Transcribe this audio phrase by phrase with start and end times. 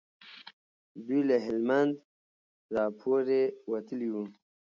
[1.07, 1.93] دوی تر هلمند
[2.75, 4.23] را پورې وتلي وو.